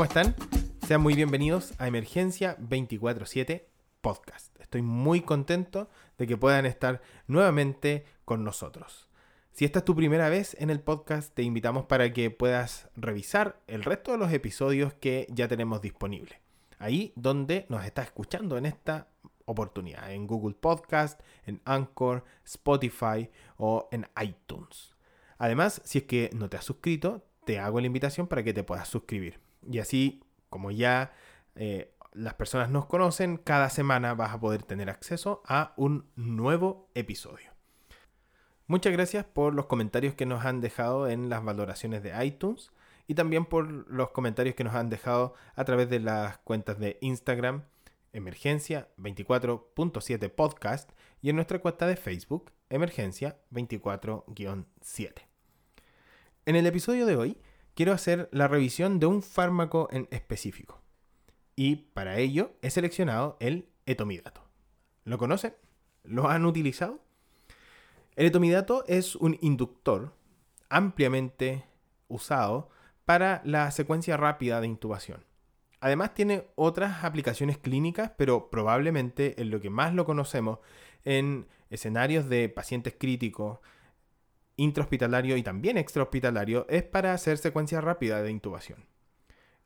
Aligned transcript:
¿cómo 0.00 0.08
están? 0.08 0.34
Sean 0.86 1.02
muy 1.02 1.12
bienvenidos 1.12 1.74
a 1.76 1.86
Emergencia 1.86 2.56
24-7 2.56 3.64
Podcast. 4.00 4.58
Estoy 4.58 4.80
muy 4.80 5.20
contento 5.20 5.90
de 6.16 6.26
que 6.26 6.38
puedan 6.38 6.64
estar 6.64 7.02
nuevamente 7.26 8.06
con 8.24 8.42
nosotros. 8.42 9.10
Si 9.52 9.66
esta 9.66 9.80
es 9.80 9.84
tu 9.84 9.94
primera 9.94 10.30
vez 10.30 10.56
en 10.58 10.70
el 10.70 10.80
podcast, 10.80 11.34
te 11.34 11.42
invitamos 11.42 11.84
para 11.84 12.14
que 12.14 12.30
puedas 12.30 12.88
revisar 12.96 13.60
el 13.66 13.84
resto 13.84 14.12
de 14.12 14.16
los 14.16 14.32
episodios 14.32 14.94
que 14.94 15.26
ya 15.28 15.48
tenemos 15.48 15.82
disponibles. 15.82 16.38
Ahí 16.78 17.12
donde 17.14 17.66
nos 17.68 17.84
estás 17.84 18.06
escuchando 18.06 18.56
en 18.56 18.64
esta 18.64 19.08
oportunidad, 19.44 20.14
en 20.14 20.26
Google 20.26 20.56
Podcast, 20.58 21.20
en 21.44 21.60
Anchor, 21.66 22.24
Spotify 22.46 23.28
o 23.58 23.86
en 23.92 24.08
iTunes. 24.18 24.96
Además, 25.36 25.82
si 25.84 25.98
es 25.98 26.04
que 26.04 26.30
no 26.32 26.48
te 26.48 26.56
has 26.56 26.64
suscrito, 26.64 27.22
te 27.44 27.58
hago 27.58 27.80
la 27.80 27.86
invitación 27.86 28.28
para 28.28 28.42
que 28.42 28.54
te 28.54 28.64
puedas 28.64 28.88
suscribir. 28.88 29.49
Y 29.68 29.78
así, 29.78 30.22
como 30.48 30.70
ya 30.70 31.12
eh, 31.54 31.94
las 32.12 32.34
personas 32.34 32.70
nos 32.70 32.86
conocen, 32.86 33.36
cada 33.36 33.70
semana 33.70 34.14
vas 34.14 34.32
a 34.32 34.40
poder 34.40 34.62
tener 34.62 34.90
acceso 34.90 35.42
a 35.46 35.72
un 35.76 36.06
nuevo 36.16 36.88
episodio. 36.94 37.50
Muchas 38.66 38.92
gracias 38.92 39.24
por 39.24 39.54
los 39.54 39.66
comentarios 39.66 40.14
que 40.14 40.26
nos 40.26 40.44
han 40.44 40.60
dejado 40.60 41.08
en 41.08 41.28
las 41.28 41.44
valoraciones 41.44 42.02
de 42.02 42.24
iTunes 42.24 42.70
y 43.08 43.14
también 43.14 43.44
por 43.44 43.68
los 43.90 44.10
comentarios 44.10 44.54
que 44.54 44.62
nos 44.62 44.76
han 44.76 44.88
dejado 44.88 45.34
a 45.56 45.64
través 45.64 45.90
de 45.90 45.98
las 45.98 46.38
cuentas 46.38 46.78
de 46.78 46.96
Instagram, 47.00 47.64
Emergencia 48.12 48.88
24.7 48.98 50.30
Podcast 50.30 50.90
y 51.20 51.30
en 51.30 51.36
nuestra 51.36 51.58
cuenta 51.58 51.88
de 51.88 51.96
Facebook, 51.96 52.52
Emergencia 52.68 53.36
24-7. 53.52 55.12
En 56.46 56.56
el 56.56 56.66
episodio 56.66 57.06
de 57.06 57.16
hoy 57.16 57.36
quiero 57.74 57.92
hacer 57.92 58.28
la 58.32 58.48
revisión 58.48 58.98
de 58.98 59.06
un 59.06 59.22
fármaco 59.22 59.88
en 59.90 60.08
específico. 60.10 60.80
Y 61.56 61.76
para 61.76 62.18
ello 62.18 62.52
he 62.62 62.70
seleccionado 62.70 63.36
el 63.40 63.68
etomidato. 63.86 64.42
¿Lo 65.04 65.18
conocen? 65.18 65.54
¿Lo 66.04 66.28
han 66.28 66.44
utilizado? 66.46 67.00
El 68.16 68.26
etomidato 68.26 68.84
es 68.86 69.16
un 69.16 69.38
inductor 69.40 70.14
ampliamente 70.68 71.64
usado 72.08 72.70
para 73.04 73.42
la 73.44 73.70
secuencia 73.70 74.16
rápida 74.16 74.60
de 74.60 74.66
intubación. 74.66 75.24
Además 75.80 76.14
tiene 76.14 76.46
otras 76.54 77.04
aplicaciones 77.04 77.58
clínicas, 77.58 78.12
pero 78.16 78.50
probablemente 78.50 79.40
en 79.40 79.50
lo 79.50 79.60
que 79.60 79.70
más 79.70 79.94
lo 79.94 80.04
conocemos 80.04 80.58
en 81.04 81.46
escenarios 81.70 82.28
de 82.28 82.48
pacientes 82.48 82.94
críticos, 82.98 83.58
intrahospitalario 84.60 85.36
y 85.36 85.42
también 85.42 85.78
extrahospitalario 85.78 86.66
es 86.68 86.82
para 86.82 87.14
hacer 87.14 87.38
secuencia 87.38 87.80
rápida 87.80 88.22
de 88.22 88.30
intubación. 88.30 88.84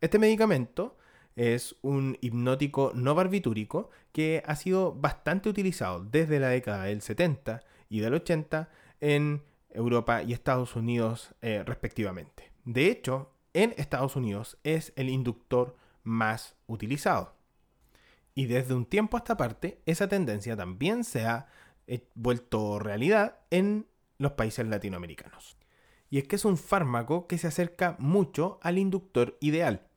Este 0.00 0.20
medicamento 0.20 0.96
es 1.34 1.74
un 1.82 2.16
hipnótico 2.20 2.92
no 2.94 3.14
barbitúrico 3.16 3.90
que 4.12 4.42
ha 4.46 4.54
sido 4.54 4.94
bastante 4.94 5.48
utilizado 5.48 6.04
desde 6.04 6.38
la 6.38 6.48
década 6.48 6.84
del 6.84 7.02
70 7.02 7.64
y 7.88 8.00
del 8.00 8.14
80 8.14 8.68
en 9.00 9.42
Europa 9.70 10.22
y 10.22 10.32
Estados 10.32 10.76
Unidos 10.76 11.34
eh, 11.42 11.64
respectivamente. 11.66 12.52
De 12.64 12.86
hecho, 12.86 13.32
en 13.52 13.74
Estados 13.76 14.14
Unidos 14.14 14.58
es 14.62 14.92
el 14.94 15.08
inductor 15.08 15.76
más 16.04 16.54
utilizado. 16.68 17.34
Y 18.36 18.46
desde 18.46 18.74
un 18.74 18.86
tiempo 18.86 19.16
a 19.16 19.20
esta 19.20 19.36
parte, 19.36 19.80
esa 19.86 20.08
tendencia 20.08 20.56
también 20.56 21.02
se 21.02 21.24
ha 21.26 21.48
eh, 21.88 22.06
vuelto 22.14 22.78
realidad 22.78 23.40
en 23.50 23.86
los 24.18 24.32
países 24.32 24.66
latinoamericanos. 24.66 25.56
Y 26.10 26.18
es 26.18 26.28
que 26.28 26.36
es 26.36 26.44
un 26.44 26.56
fármaco 26.56 27.26
que 27.26 27.38
se 27.38 27.48
acerca 27.48 27.96
mucho 27.98 28.58
al 28.62 28.78
inductor 28.78 29.36
ideal. 29.40 29.88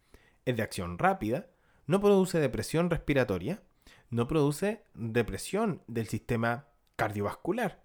Es 0.45 0.55
de 0.55 0.63
acción 0.63 0.97
rápida, 0.97 1.47
no 1.85 2.01
produce 2.01 2.39
depresión 2.39 2.89
respiratoria, 2.89 3.61
no 4.09 4.27
produce 4.27 4.83
depresión 4.93 5.81
del 5.87 6.07
sistema 6.07 6.67
cardiovascular. 6.95 7.83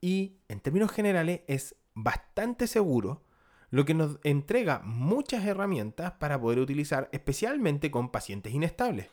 Y 0.00 0.36
en 0.48 0.60
términos 0.60 0.92
generales 0.92 1.40
es 1.46 1.76
bastante 1.94 2.66
seguro, 2.66 3.22
lo 3.70 3.84
que 3.84 3.94
nos 3.94 4.18
entrega 4.22 4.80
muchas 4.84 5.44
herramientas 5.44 6.12
para 6.12 6.40
poder 6.40 6.60
utilizar 6.60 7.08
especialmente 7.12 7.90
con 7.90 8.10
pacientes 8.10 8.54
inestables, 8.54 9.08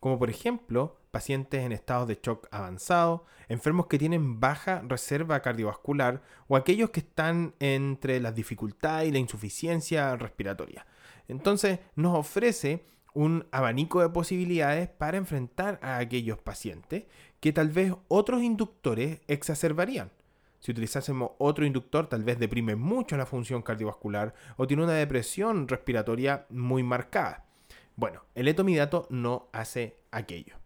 como 0.00 0.18
por 0.18 0.30
ejemplo 0.30 0.97
pacientes 1.08 1.64
en 1.64 1.72
estados 1.72 2.08
de 2.08 2.18
shock 2.22 2.48
avanzado, 2.50 3.24
enfermos 3.48 3.86
que 3.86 3.98
tienen 3.98 4.40
baja 4.40 4.82
reserva 4.86 5.40
cardiovascular 5.40 6.22
o 6.46 6.56
aquellos 6.56 6.90
que 6.90 7.00
están 7.00 7.54
entre 7.60 8.20
la 8.20 8.32
dificultad 8.32 9.02
y 9.02 9.10
la 9.10 9.18
insuficiencia 9.18 10.16
respiratoria. 10.16 10.86
Entonces 11.28 11.80
nos 11.94 12.16
ofrece 12.16 12.86
un 13.14 13.46
abanico 13.50 14.00
de 14.00 14.10
posibilidades 14.10 14.88
para 14.88 15.16
enfrentar 15.16 15.78
a 15.82 15.98
aquellos 15.98 16.38
pacientes 16.38 17.04
que 17.40 17.52
tal 17.52 17.70
vez 17.70 17.92
otros 18.08 18.42
inductores 18.42 19.20
exacerbarían. 19.26 20.10
Si 20.60 20.72
utilizásemos 20.72 21.30
otro 21.38 21.64
inductor, 21.64 22.08
tal 22.08 22.24
vez 22.24 22.38
deprime 22.38 22.74
mucho 22.74 23.16
la 23.16 23.26
función 23.26 23.62
cardiovascular 23.62 24.34
o 24.56 24.66
tiene 24.66 24.84
una 24.84 24.92
depresión 24.92 25.68
respiratoria 25.68 26.46
muy 26.50 26.82
marcada. 26.82 27.44
Bueno, 27.96 28.24
el 28.34 28.48
etomidato 28.48 29.06
no 29.10 29.48
hace 29.52 29.96
aquello. 30.10 30.57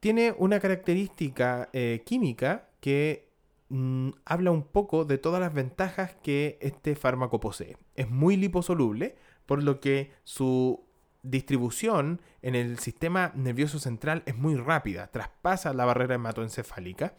Tiene 0.00 0.34
una 0.38 0.60
característica 0.60 1.68
eh, 1.72 2.02
química 2.06 2.68
que 2.80 3.30
mm, 3.68 4.10
habla 4.24 4.50
un 4.52 4.62
poco 4.62 5.04
de 5.04 5.18
todas 5.18 5.40
las 5.40 5.52
ventajas 5.52 6.14
que 6.22 6.58
este 6.60 6.94
fármaco 6.94 7.40
posee. 7.40 7.76
Es 7.96 8.08
muy 8.08 8.36
liposoluble, 8.36 9.16
por 9.46 9.62
lo 9.62 9.80
que 9.80 10.12
su 10.24 10.84
distribución 11.22 12.22
en 12.42 12.54
el 12.54 12.78
sistema 12.78 13.32
nervioso 13.34 13.78
central 13.80 14.22
es 14.26 14.36
muy 14.36 14.54
rápida, 14.56 15.08
traspasa 15.08 15.72
la 15.72 15.84
barrera 15.84 16.14
hematoencefálica 16.14 17.14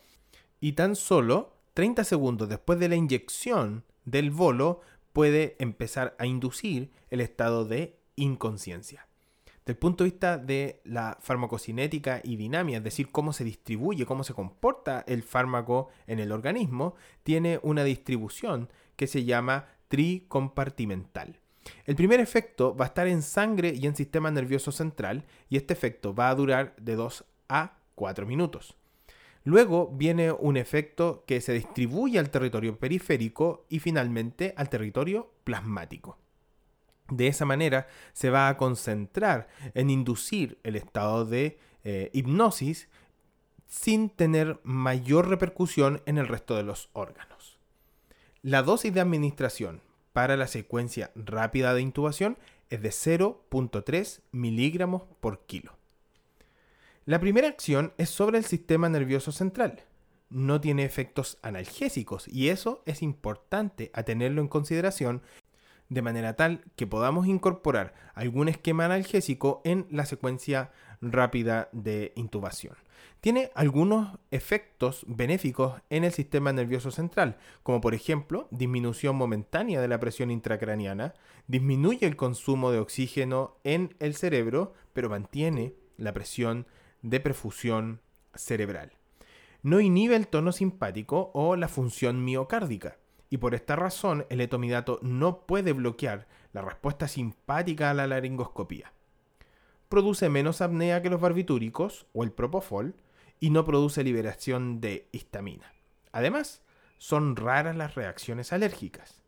y 0.61 0.73
tan 0.73 0.95
solo 0.95 1.57
30 1.73 2.03
segundos 2.03 2.49
después 2.49 2.79
de 2.79 2.89
la 2.89 2.95
inyección 2.95 3.83
del 4.05 4.31
bolo 4.31 4.81
puede 5.11 5.55
empezar 5.59 6.15
a 6.17 6.25
inducir 6.25 6.91
el 7.09 7.19
estado 7.19 7.65
de 7.65 7.99
inconsciencia. 8.15 9.08
Del 9.69 9.77
punto 9.77 10.03
de 10.03 10.09
vista 10.09 10.39
de 10.39 10.81
la 10.83 11.19
farmacocinética 11.21 12.21
y 12.23 12.37
dinámica, 12.37 12.79
es 12.79 12.83
decir, 12.83 13.11
cómo 13.11 13.33
se 13.33 13.43
distribuye, 13.43 14.07
cómo 14.07 14.23
se 14.23 14.33
comporta 14.33 15.03
el 15.07 15.21
fármaco 15.21 15.89
en 16.07 16.17
el 16.17 16.31
organismo, 16.31 16.95
tiene 17.21 17.59
una 17.61 17.83
distribución 17.83 18.67
que 18.95 19.05
se 19.05 19.25
llama 19.25 19.67
tricompartimental. 19.87 21.39
El 21.85 21.95
primer 21.95 22.19
efecto 22.19 22.75
va 22.75 22.85
a 22.85 22.87
estar 22.87 23.07
en 23.07 23.21
sangre 23.21 23.71
y 23.75 23.85
en 23.85 23.95
sistema 23.95 24.31
nervioso 24.31 24.71
central 24.71 25.25
y 25.49 25.57
este 25.57 25.75
efecto 25.75 26.15
va 26.15 26.29
a 26.29 26.35
durar 26.35 26.75
de 26.77 26.95
2 26.95 27.25
a 27.49 27.77
4 27.93 28.25
minutos. 28.25 28.75
Luego 29.43 29.91
viene 29.93 30.31
un 30.31 30.57
efecto 30.57 31.25
que 31.27 31.41
se 31.41 31.53
distribuye 31.53 32.17
al 32.17 32.31
territorio 32.31 32.79
periférico 32.79 33.67
y 33.69 33.77
finalmente 33.77 34.55
al 34.57 34.67
territorio 34.67 35.31
plasmático. 35.43 36.17
De 37.09 37.27
esa 37.27 37.45
manera 37.45 37.87
se 38.13 38.29
va 38.29 38.49
a 38.49 38.57
concentrar 38.57 39.47
en 39.73 39.89
inducir 39.89 40.59
el 40.63 40.75
estado 40.75 41.25
de 41.25 41.59
eh, 41.83 42.09
hipnosis 42.13 42.87
sin 43.67 44.09
tener 44.09 44.59
mayor 44.63 45.29
repercusión 45.29 46.01
en 46.05 46.17
el 46.17 46.27
resto 46.27 46.55
de 46.55 46.63
los 46.63 46.89
órganos. 46.93 47.57
La 48.41 48.63
dosis 48.63 48.93
de 48.93 49.01
administración 49.01 49.81
para 50.13 50.37
la 50.37 50.47
secuencia 50.47 51.11
rápida 51.15 51.73
de 51.73 51.81
intubación 51.81 52.37
es 52.69 52.81
de 52.81 52.89
0.3 52.89 54.21
miligramos 54.31 55.03
por 55.19 55.45
kilo. 55.45 55.77
La 57.05 57.19
primera 57.19 57.47
acción 57.47 57.93
es 57.97 58.09
sobre 58.09 58.37
el 58.37 58.45
sistema 58.45 58.89
nervioso 58.89 59.31
central. 59.31 59.83
No 60.29 60.61
tiene 60.61 60.83
efectos 60.83 61.39
analgésicos 61.41 62.27
y 62.27 62.49
eso 62.49 62.83
es 62.85 63.01
importante 63.01 63.89
a 63.93 64.03
tenerlo 64.03 64.41
en 64.41 64.47
consideración 64.47 65.23
de 65.89 66.01
manera 66.01 66.35
tal 66.35 66.63
que 66.75 66.87
podamos 66.87 67.27
incorporar 67.27 67.93
algún 68.13 68.47
esquema 68.47 68.85
analgésico 68.85 69.61
en 69.65 69.87
la 69.89 70.05
secuencia 70.05 70.71
rápida 71.01 71.69
de 71.71 72.13
intubación. 72.15 72.75
Tiene 73.21 73.51
algunos 73.53 74.17
efectos 74.31 75.03
benéficos 75.07 75.81
en 75.89 76.05
el 76.05 76.13
sistema 76.13 76.53
nervioso 76.53 76.89
central, 76.89 77.37
como 77.63 77.81
por 77.81 77.93
ejemplo 77.93 78.47
disminución 78.49 79.15
momentánea 79.17 79.81
de 79.81 79.89
la 79.89 79.99
presión 79.99 80.31
intracraniana, 80.31 81.15
disminuye 81.47 82.05
el 82.05 82.15
consumo 82.15 82.71
de 82.71 82.79
oxígeno 82.79 83.57
en 83.65 83.93
el 83.99 84.15
cerebro, 84.15 84.73
pero 84.93 85.09
mantiene 85.09 85.73
la 85.97 86.13
presión 86.13 86.65
de 87.01 87.19
perfusión 87.19 87.99
cerebral. 88.35 88.93
No 89.63 89.81
inhibe 89.81 90.15
el 90.15 90.27
tono 90.27 90.53
simpático 90.53 91.31
o 91.33 91.57
la 91.57 91.67
función 91.67 92.23
miocárdica, 92.23 92.97
y 93.29 93.37
por 93.37 93.55
esta 93.55 93.75
razón 93.75 94.25
el 94.29 94.41
etomidato 94.41 94.99
no 95.01 95.45
puede 95.45 95.73
bloquear 95.73 96.27
la 96.53 96.61
respuesta 96.61 97.07
simpática 97.07 97.89
a 97.89 97.93
la 97.93 98.07
laringoscopía. 98.07 98.91
Produce 99.87 100.29
menos 100.29 100.61
apnea 100.61 101.01
que 101.01 101.09
los 101.09 101.21
barbitúricos 101.21 102.05
o 102.13 102.23
el 102.23 102.31
propofol 102.31 102.95
y 103.39 103.49
no 103.49 103.65
produce 103.65 104.03
liberación 104.03 104.81
de 104.81 105.07
histamina. 105.11 105.73
Además, 106.11 106.61
son 106.97 107.35
raras 107.35 107.75
las 107.75 107.95
reacciones 107.95 108.51
alérgicas. 108.51 109.23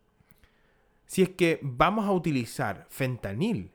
Si 1.06 1.22
es 1.22 1.30
que 1.30 1.60
vamos 1.62 2.06
a 2.06 2.12
utilizar 2.12 2.86
fentanil 2.90 3.72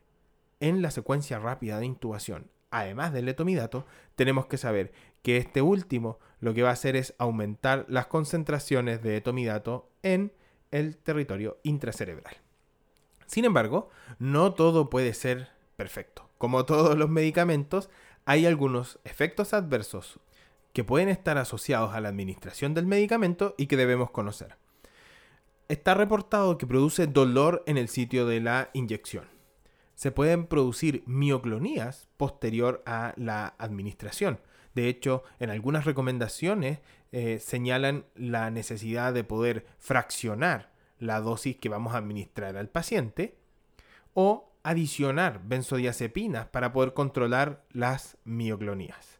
en 0.61 0.83
la 0.83 0.91
secuencia 0.91 1.39
rápida 1.39 1.79
de 1.79 1.87
intubación, 1.87 2.51
además 2.71 3.13
del 3.13 3.27
letomidato, 3.27 3.87
tenemos 4.15 4.47
que 4.47 4.59
saber 4.59 4.93
que 5.27 5.39
este 5.39 5.61
último 5.61 6.21
lo 6.39 6.55
que 6.55 6.63
va 6.63 6.69
a 6.69 6.75
hacer 6.75 6.95
es 6.95 7.13
aumentar 7.19 7.85
las 7.89 8.07
concentraciones 8.07 9.03
de 9.03 9.17
etomidato 9.17 9.91
en 10.05 10.33
el 10.71 10.97
territorio 10.99 11.59
intracerebral. 11.65 12.37
Sin 13.27 13.45
embargo, 13.45 13.91
no 14.21 14.55
todo 14.55 14.89
puede 14.89 15.15
ser 15.15 15.49
perfecto. 15.75 16.31
Como 16.39 16.65
todos 16.65 16.97
los 16.97 17.11
medicamentos, 17.11 17.91
hay 18.25 18.47
algunos 18.47 19.01
efectos 19.03 19.53
adversos 19.53 20.21
que 20.73 20.85
pueden 20.85 21.09
estar 21.09 21.39
asociados 21.39 21.93
a 21.93 22.01
la 22.01 22.09
administración 22.09 22.73
del 22.73 22.87
medicamento 22.87 23.57
y 23.59 23.67
que 23.67 23.77
debemos 23.77 24.13
conocer. 24.13 24.55
Está 25.67 25.95
reportado 25.95 26.57
que 26.57 26.69
produce 26.69 27.09
dolor 27.09 27.65
en 27.67 27.79
el 27.79 27.89
sitio 27.89 28.27
de 28.27 28.39
la 28.39 28.71
inyección. 28.75 29.25
Se 29.97 30.13
pueden 30.13 30.47
producir 30.47 31.03
mioclonías 31.05 32.07
posterior 32.17 32.85
a 32.87 33.13
la 33.17 33.57
administración. 33.59 34.39
De 34.77 34.91
hecho, 34.91 35.25
en 35.41 35.49
algunas 35.49 35.87
recomendaciones 35.87 36.81
eh, 37.11 37.39
señalan 37.41 38.05
la 38.15 38.51
necesidad 38.51 39.15
de 39.15 39.25
poder 39.25 39.65
fraccionar 39.79 40.71
la 40.99 41.23
dosis 41.23 41.57
que 41.57 41.71
vamos 41.71 41.95
a 41.95 41.99
administrar 41.99 42.59
al 42.59 42.69
paciente 42.69 43.39
o 44.13 44.53
adicionar 44.63 45.41
benzodiazepinas 45.43 46.49
para 46.49 46.75
poder 46.75 46.93
controlar 46.93 47.65
las 47.73 48.19
mioclonías. 48.25 49.19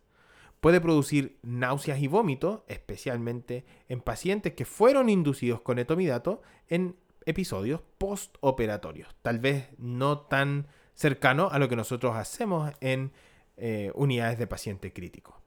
Puede 0.61 0.83
producir 0.83 1.39
náuseas 1.41 2.01
y 2.01 2.07
vómitos, 2.07 2.61
especialmente 2.69 3.65
en 3.89 4.03
pacientes 4.03 4.53
que 4.53 4.67
fueron 4.67 5.09
inducidos 5.09 5.63
con 5.63 5.79
etomidato 5.79 6.43
en 6.69 6.97
episodios 7.25 7.81
postoperatorios, 7.97 9.09
tal 9.23 9.39
vez 9.39 9.71
no 9.79 10.19
tan 10.19 10.67
cercano 10.93 11.49
a 11.51 11.59
lo 11.59 11.71
que 11.71 11.77
nosotros 11.77 12.15
hacemos 12.15 12.75
en 12.83 13.11
eh, 13.57 13.91
unidades 13.95 14.39
de 14.39 14.47
paciente 14.47 14.93
crítico. 14.93 15.46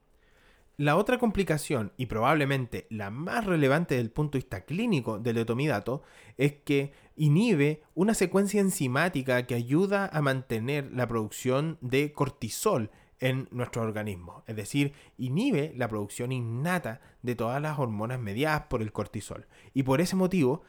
La 0.80 0.96
otra 0.96 1.18
complicación, 1.18 1.92
y 1.98 2.06
probablemente 2.06 2.88
la 2.90 3.10
más 3.10 3.46
relevante 3.46 3.96
desde 3.96 4.06
el 4.06 4.12
punto 4.12 4.38
de 4.38 4.44
vista 4.44 4.64
clínico 4.64 5.20
del 5.20 5.40
etomidato, 5.40 6.04
es 6.38 6.54
que 6.54 6.94
inhibe 7.18 7.84
una 7.96 8.14
secuencia 8.14 8.62
enzimática 8.62 9.46
que 9.46 9.56
ayuda 9.56 10.10
a 10.14 10.22
mantener 10.22 10.90
la 10.94 11.06
producción 11.06 11.78
de 11.82 12.14
cortisol 12.14 12.92
en 13.20 13.50
nuestro 13.52 13.82
organismo. 13.82 14.46
Es 14.48 14.56
decir, 14.56 14.94
inhibe 15.18 15.74
la 15.76 15.90
producción 15.90 16.32
innata 16.32 17.02
de 17.24 17.36
todas 17.36 17.62
las 17.62 17.78
hormonas 17.78 18.22
mediadas 18.22 18.68
por 18.70 18.82
el 18.82 18.94
cortisol. 18.94 19.48
Y 19.74 19.84
por 19.84 20.00
ese 20.00 20.16
motivo 20.16 20.64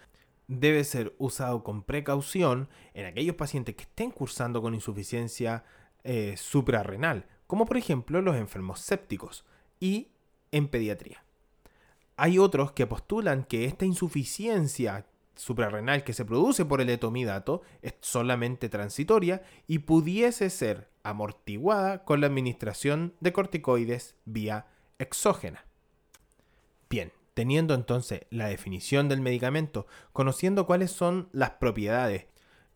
debe 0.48 0.82
ser 0.82 1.14
usado 1.18 1.62
con 1.62 1.84
precaución 1.84 2.68
en 2.94 3.06
aquellos 3.06 3.36
pacientes 3.36 3.76
que 3.76 3.84
estén 3.84 4.10
cursando 4.10 4.60
con 4.60 4.74
insuficiencia 4.74 5.62
eh, 6.02 6.34
suprarrenal, 6.36 7.26
como 7.46 7.64
por 7.64 7.76
ejemplo 7.76 8.20
los 8.20 8.34
enfermos 8.34 8.80
sépticos 8.80 9.44
y 9.80 10.08
en 10.52 10.68
pediatría. 10.68 11.24
Hay 12.16 12.38
otros 12.38 12.72
que 12.72 12.86
postulan 12.86 13.44
que 13.44 13.64
esta 13.64 13.86
insuficiencia 13.86 15.06
suprarrenal 15.34 16.04
que 16.04 16.12
se 16.12 16.26
produce 16.26 16.66
por 16.66 16.82
el 16.82 16.90
etomidato 16.90 17.62
es 17.80 17.94
solamente 18.00 18.68
transitoria 18.68 19.42
y 19.66 19.80
pudiese 19.80 20.50
ser 20.50 20.90
amortiguada 21.02 22.04
con 22.04 22.20
la 22.20 22.26
administración 22.26 23.14
de 23.20 23.32
corticoides 23.32 24.16
vía 24.26 24.66
exógena. 24.98 25.64
Bien, 26.90 27.12
teniendo 27.32 27.72
entonces 27.72 28.26
la 28.28 28.48
definición 28.48 29.08
del 29.08 29.22
medicamento, 29.22 29.86
conociendo 30.12 30.66
cuáles 30.66 30.90
son 30.90 31.30
las 31.32 31.52
propiedades 31.52 32.26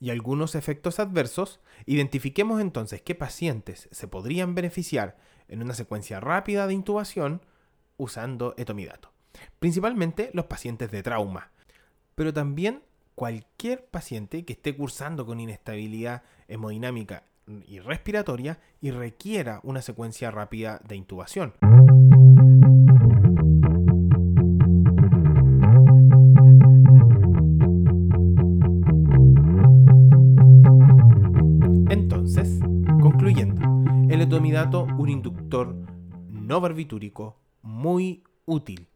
y 0.01 0.11
algunos 0.11 0.55
efectos 0.55 1.01
adversos, 1.01 1.61
identifiquemos 1.85 2.61
entonces 2.61 3.03
qué 3.03 3.15
pacientes 3.15 3.89
se 3.91 4.09
podrían 4.09 4.55
beneficiar 4.55 5.19
en 5.49 5.63
una 5.63 5.75
secuencia 5.75 6.21
rápida 6.21 6.67
de 6.67 6.75
intubación 6.75 7.43
usando 7.97 8.55
etomidato. 8.57 9.13
Principalmente 9.59 10.31
los 10.33 10.47
pacientes 10.47 10.91
de 10.91 11.03
trauma, 11.03 11.51
pero 12.15 12.33
también 12.33 12.83
cualquier 13.15 13.85
paciente 13.87 14.45
que 14.45 14.55
esté 14.55 14.77
cursando 14.77 15.27
con 15.27 15.41
inestabilidad 15.41 16.23
hemodinámica 16.49 17.25
y 17.67 17.79
respiratoria 17.79 18.59
y 18.81 18.91
requiera 18.91 19.61
una 19.63 19.83
secuencia 19.83 20.31
rápida 20.31 20.81
de 20.87 20.97
intubación. 20.97 21.55
Un 34.37 35.09
inductor 35.09 35.75
no 36.29 36.61
barbitúrico 36.61 37.37
muy 37.63 38.25
útil 38.47 38.89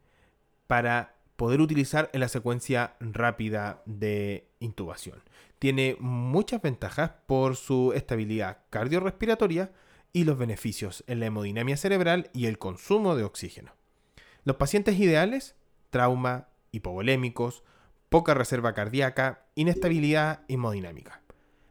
para 0.67 1.15
poder 1.37 1.61
utilizar 1.61 2.11
en 2.13 2.21
la 2.21 2.29
secuencia 2.29 2.97
rápida 3.01 3.83
de 3.87 4.49
intubación. 4.59 5.23
Tiene 5.59 5.97
muchas 6.01 6.61
ventajas 6.61 7.13
por 7.27 7.55
su 7.55 7.93
estabilidad 7.93 8.59
cardiorrespiratoria 8.71 9.71
y 10.13 10.25
los 10.25 10.37
beneficios 10.37 11.05
en 11.07 11.21
la 11.21 11.27
hemodinamia 11.27 11.77
cerebral 11.77 12.31
y 12.33 12.47
el 12.47 12.59
consumo 12.59 13.15
de 13.15 13.25
oxígeno. 13.25 13.73
Los 14.45 14.57
pacientes 14.57 14.99
ideales, 14.99 15.55
trauma, 15.91 16.49
hipovolémicos, 16.73 17.63
poca 18.09 18.35
reserva 18.35 18.75
cardíaca, 18.75 19.47
inestabilidad 19.55 20.41
hemodinámica. 20.49 21.23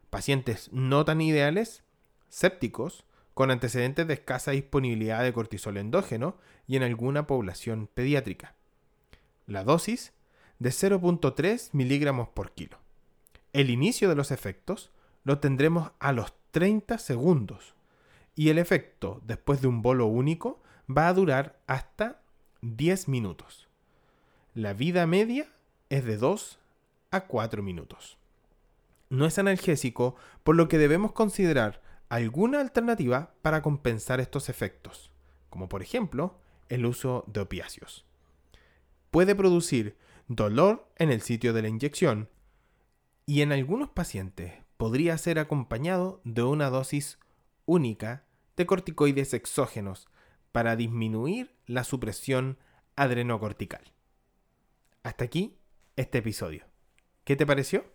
Pacientes 0.10 0.70
no 0.72 1.04
tan 1.04 1.20
ideales, 1.20 1.84
sépticos, 2.30 3.04
con 3.38 3.52
antecedentes 3.52 4.08
de 4.08 4.16
escasa 4.16 4.50
disponibilidad 4.50 5.22
de 5.22 5.32
cortisol 5.32 5.78
endógeno 5.78 6.38
y 6.66 6.76
en 6.76 6.82
alguna 6.82 7.28
población 7.28 7.86
pediátrica. 7.86 8.56
La 9.46 9.64
dosis 9.64 10.12
de 10.58 10.72
0.3 10.72 11.70
miligramos 11.72 12.30
por 12.30 12.54
kilo. 12.54 12.80
El 13.54 13.70
inicio 13.70 14.10
de 14.10 14.16
los 14.16 14.32
efectos 14.32 14.90
lo 15.24 15.38
tendremos 15.38 15.92
a 16.00 16.14
los 16.14 16.34
30 16.50 16.98
segundos 16.98 17.76
y 18.34 18.50
el 18.50 18.58
efecto 18.58 19.22
después 19.24 19.62
de 19.62 19.68
un 19.68 19.84
bolo 19.84 20.08
único 20.08 20.64
va 20.90 21.08
a 21.08 21.14
durar 21.14 21.60
hasta 21.68 22.24
10 22.64 23.08
minutos. 23.08 23.68
La 24.56 24.74
vida 24.74 25.06
media 25.06 25.46
es 25.90 26.06
de 26.06 26.18
2 26.18 26.58
a 27.12 27.26
4 27.26 27.62
minutos. 27.62 28.18
No 29.12 29.28
es 29.28 29.38
analgésico, 29.38 30.16
por 30.44 30.56
lo 30.56 30.68
que 30.68 30.80
debemos 30.80 31.12
considerar 31.12 31.86
alguna 32.10 32.60
alternativa 32.62 33.34
para 33.42 33.62
compensar 33.62 34.20
estos 34.20 34.50
efectos, 34.50 35.12
como 35.50 35.70
por 35.70 35.82
ejemplo 35.82 36.40
el 36.70 36.86
uso 36.86 37.24
de 37.28 37.42
opiáceos. 37.42 38.06
Puede 39.12 39.36
producir 39.36 39.98
dolor 40.28 40.90
en 40.98 41.12
el 41.12 41.22
sitio 41.22 41.54
de 41.54 41.62
la 41.62 41.70
inyección 41.70 42.30
y 43.26 43.42
en 43.42 43.52
algunos 43.52 43.90
pacientes 43.90 44.54
podría 44.78 45.18
ser 45.18 45.40
acompañado 45.40 46.22
de 46.24 46.44
una 46.44 46.70
dosis 46.70 47.20
única 47.66 48.26
de 48.56 48.66
corticoides 48.66 49.34
exógenos 49.34 50.08
para 50.52 50.76
disminuir 50.76 51.56
la 51.66 51.84
supresión 51.84 52.58
adrenocortical. 52.96 53.94
Hasta 55.04 55.26
aquí 55.26 55.58
este 55.96 56.20
episodio. 56.20 56.66
¿Qué 57.24 57.36
te 57.36 57.46
pareció? 57.46 57.86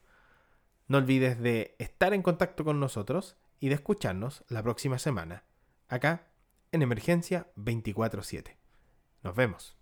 No 0.92 0.98
olvides 0.98 1.40
de 1.40 1.74
estar 1.78 2.12
en 2.12 2.20
contacto 2.20 2.64
con 2.64 2.78
nosotros 2.78 3.38
y 3.58 3.70
de 3.70 3.76
escucharnos 3.76 4.44
la 4.48 4.62
próxima 4.62 4.98
semana, 4.98 5.44
acá 5.88 6.26
en 6.70 6.82
Emergencia 6.82 7.50
24/7. 7.56 8.58
Nos 9.22 9.34
vemos. 9.34 9.74